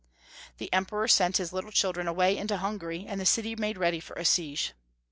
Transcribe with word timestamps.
The 0.57 0.73
Emperor 0.73 1.07
sent 1.07 1.37
his 1.37 1.53
little 1.53 1.69
cliildren 1.69 2.07
away 2.07 2.35
into 2.35 2.57
Hungary, 2.57 3.05
and 3.07 3.21
the 3.21 3.23
city 3.27 3.55
made 3.55 3.77
ready 3.77 3.99
for 3.99 4.15
a 4.15 4.25
siege. 4.25 4.73